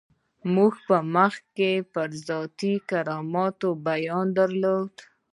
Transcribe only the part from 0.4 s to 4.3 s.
موږ مخکې پر ذاتي کرامت بیان